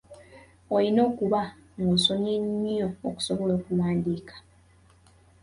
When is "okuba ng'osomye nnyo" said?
1.09-2.87